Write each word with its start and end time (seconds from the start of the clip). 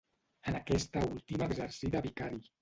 En 0.51 0.55
aquesta 0.59 1.03
última 1.09 1.47
exercí 1.49 1.93
de 1.97 2.03
vicari. 2.09 2.43